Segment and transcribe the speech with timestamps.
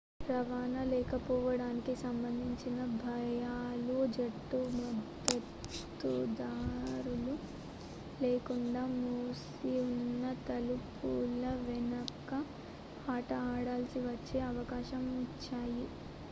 [0.27, 5.45] రవాణా లేకపోవడానికి సంబంధించిన భయాలు జట్టు మద్దతుదారులు
[8.21, 12.31] లేకుండా మూసిఉన్న తలుపుల వెనుక
[13.07, 15.85] ఆట ఆడాల్సి వచ్చే అవకాశం ఇచ్చాయి